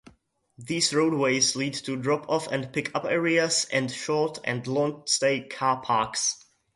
These 0.57 0.95
roadways 0.95 1.55
lead 1.55 1.75
to 1.75 1.95
drop-off 1.95 2.47
and 2.47 2.73
pick-up 2.73 3.05
areas 3.05 3.67
and 3.71 3.91
short 3.91 4.39
and 4.43 4.65
long-stay 4.65 5.47
car 5.47 5.79
parks. 5.83 6.43